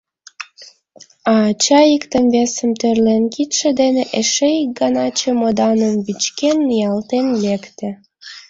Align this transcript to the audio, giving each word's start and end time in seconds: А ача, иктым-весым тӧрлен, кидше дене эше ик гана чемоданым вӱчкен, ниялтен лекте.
А 1.31 1.33
ача, 1.49 1.81
иктым-весым 1.95 2.71
тӧрлен, 2.79 3.23
кидше 3.33 3.69
дене 3.81 4.03
эше 4.19 4.49
ик 4.63 4.71
гана 4.79 5.05
чемоданым 5.19 5.95
вӱчкен, 6.05 6.57
ниялтен 6.67 7.25
лекте. 7.43 7.89